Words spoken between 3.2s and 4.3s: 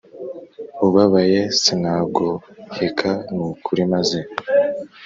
nukuri maze